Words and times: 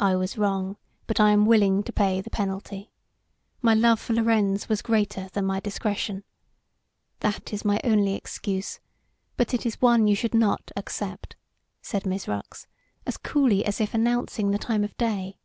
"I 0.00 0.16
was 0.16 0.36
wrong, 0.36 0.76
but 1.06 1.20
I 1.20 1.30
am 1.30 1.46
willing 1.46 1.84
to 1.84 1.92
pay 1.92 2.20
the 2.20 2.30
penalty. 2.30 2.90
My 3.62 3.74
love 3.74 4.00
for 4.00 4.12
Lorenz 4.12 4.68
was 4.68 4.82
greater 4.82 5.28
than 5.34 5.44
my 5.44 5.60
discretion. 5.60 6.24
That 7.20 7.52
is 7.52 7.64
my 7.64 7.78
only 7.84 8.16
excuse, 8.16 8.80
but 9.36 9.54
it 9.54 9.64
is 9.64 9.80
one 9.80 10.08
you 10.08 10.16
should 10.16 10.34
not 10.34 10.72
accept," 10.74 11.36
said 11.80 12.04
Mizrox, 12.06 12.66
as 13.06 13.16
coolly 13.16 13.64
as 13.64 13.80
if 13.80 13.94
announcing 13.94 14.50
the 14.50 14.58
time 14.58 14.82
of 14.82 14.96
day. 14.98 15.38